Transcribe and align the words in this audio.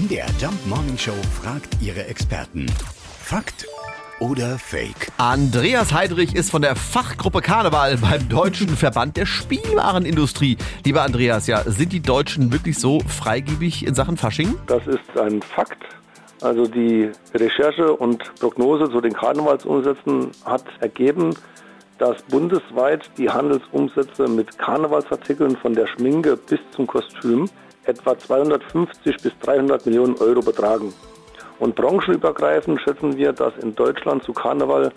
MDR 0.00 0.28
Jump 0.40 0.54
Morning 0.66 0.96
Show 0.96 1.12
fragt 1.42 1.76
ihre 1.82 2.06
Experten. 2.06 2.64
Fakt 3.22 3.66
oder 4.18 4.58
Fake? 4.58 5.12
Andreas 5.18 5.92
Heidrich 5.92 6.34
ist 6.34 6.50
von 6.50 6.62
der 6.62 6.74
Fachgruppe 6.74 7.42
Karneval 7.42 7.98
beim 7.98 8.26
Deutschen 8.30 8.68
Verband 8.68 9.18
der 9.18 9.26
Spielwarenindustrie. 9.26 10.56
Lieber 10.86 11.02
Andreas, 11.02 11.48
ja, 11.48 11.60
sind 11.64 11.92
die 11.92 12.00
Deutschen 12.00 12.50
wirklich 12.50 12.78
so 12.78 13.00
freigebig 13.00 13.86
in 13.86 13.94
Sachen 13.94 14.16
Fasching? 14.16 14.54
Das 14.68 14.86
ist 14.86 15.18
ein 15.18 15.42
Fakt. 15.42 15.82
Also 16.40 16.66
die 16.66 17.10
Recherche 17.34 17.92
und 17.94 18.22
Prognose 18.40 18.90
zu 18.90 19.02
den 19.02 19.12
Karnevalsumsätzen 19.12 20.30
hat 20.46 20.64
ergeben, 20.78 21.34
dass 22.00 22.22
bundesweit 22.22 23.10
die 23.18 23.28
Handelsumsätze 23.28 24.26
mit 24.26 24.58
Karnevalsartikeln 24.58 25.54
von 25.58 25.74
der 25.74 25.86
Schminke 25.86 26.34
bis 26.34 26.58
zum 26.70 26.86
Kostüm 26.86 27.48
etwa 27.84 28.18
250 28.18 29.18
bis 29.18 29.32
300 29.40 29.84
Millionen 29.84 30.16
Euro 30.16 30.40
betragen. 30.40 30.94
Und 31.58 31.76
branchenübergreifend 31.76 32.80
schätzen 32.80 33.18
wir, 33.18 33.34
dass 33.34 33.54
in 33.58 33.74
Deutschland 33.74 34.22
zu 34.22 34.32
Karneval 34.32 34.92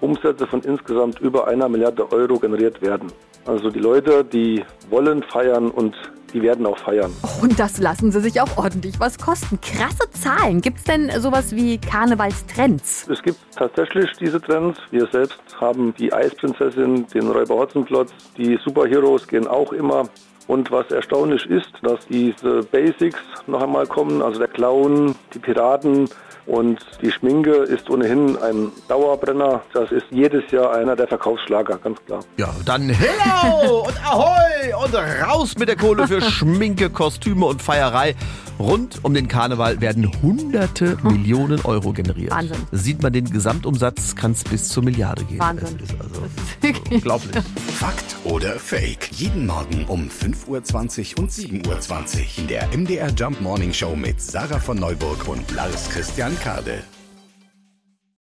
Umsätze 0.00 0.46
von 0.46 0.60
insgesamt 0.62 1.20
über 1.20 1.46
einer 1.48 1.68
Milliarde 1.68 2.10
Euro 2.12 2.38
generiert 2.38 2.80
werden. 2.82 3.12
Also 3.46 3.70
die 3.70 3.78
Leute, 3.78 4.24
die 4.24 4.64
wollen 4.90 5.22
feiern 5.22 5.70
und 5.70 5.94
die 6.32 6.42
werden 6.42 6.66
auch 6.66 6.78
feiern. 6.78 7.12
Und 7.40 7.58
das 7.58 7.78
lassen 7.78 8.10
sie 8.10 8.20
sich 8.20 8.40
auch 8.40 8.56
ordentlich 8.56 8.98
was 8.98 9.18
kosten. 9.18 9.58
Krasse 9.60 10.10
Zahlen. 10.10 10.60
Gibt 10.60 10.78
es 10.78 10.84
denn 10.84 11.10
sowas 11.20 11.54
wie 11.54 11.78
Karnevalstrends? 11.78 13.08
Es 13.08 13.22
gibt 13.22 13.38
tatsächlich 13.56 14.10
diese 14.20 14.40
Trends. 14.40 14.78
Wir 14.90 15.06
selbst 15.12 15.40
haben 15.60 15.94
die 15.98 16.12
Eisprinzessin, 16.12 17.06
den 17.14 17.30
Räuber 17.30 17.56
Hotzenplotz, 17.56 18.12
die 18.36 18.58
Superheroes 18.64 19.26
gehen 19.26 19.46
auch 19.46 19.72
immer. 19.72 20.08
Und 20.48 20.70
was 20.70 20.90
erstaunlich 20.90 21.44
ist, 21.46 21.72
dass 21.82 22.06
diese 22.06 22.62
Basics 22.70 23.18
noch 23.46 23.62
einmal 23.62 23.86
kommen, 23.86 24.22
also 24.22 24.38
der 24.38 24.48
Clown, 24.48 25.14
die 25.34 25.38
Piraten 25.40 26.08
und 26.46 26.78
die 27.02 27.10
Schminke 27.10 27.50
ist 27.50 27.90
ohnehin 27.90 28.36
ein 28.38 28.72
Dauerbrenner. 28.88 29.62
Das 29.72 29.90
ist 29.90 30.06
jedes 30.10 30.50
Jahr 30.50 30.74
einer 30.74 30.96
der 30.96 31.08
Verkaufsschlager, 31.08 31.78
ganz 31.78 31.98
klar. 32.06 32.20
Ja, 32.36 32.48
dann 32.64 32.88
hello 32.88 33.86
und 33.86 34.06
ahoi 34.06 34.84
und 34.84 34.94
raus 34.94 35.54
mit 35.58 35.68
der 35.68 35.76
Kohle 35.76 36.06
für 36.06 36.20
Schminke, 36.30 36.90
Kostüme 36.90 37.46
und 37.46 37.62
Feierei. 37.62 38.14
Rund 38.58 39.04
um 39.04 39.12
den 39.12 39.28
Karneval 39.28 39.80
werden 39.80 40.10
hunderte 40.22 40.96
Millionen 41.02 41.60
Euro 41.62 41.92
generiert. 41.92 42.30
Wahnsinn. 42.30 42.56
Sieht 42.72 43.02
man 43.02 43.12
den 43.12 43.28
Gesamtumsatz, 43.30 44.14
kann 44.14 44.32
es 44.32 44.44
bis 44.44 44.68
zur 44.68 44.82
Milliarde 44.82 45.24
gehen. 45.24 45.38
Wahnsinn. 45.38 45.78
Es 45.82 45.90
ist 45.90 46.00
also 46.00 46.22
unglaublich. 46.90 47.44
Fakt 47.74 48.16
oder 48.24 48.58
Fake? 48.58 49.10
Jeden 49.12 49.46
Morgen 49.46 49.84
um 49.86 50.08
5.20 50.08 51.16
Uhr 51.16 51.24
und 51.24 51.30
7.20 51.30 51.66
Uhr 51.68 52.24
in 52.38 52.46
der 52.48 52.68
MDR 52.76 53.10
Jump 53.10 53.40
Morning 53.42 53.72
Show 53.72 53.94
mit 53.94 54.20
Sarah 54.20 54.58
von 54.58 54.78
Neuburg 54.78 55.28
und 55.28 55.50
Lars 55.52 55.90
Christian 55.90 56.38
Kade. 56.40 56.82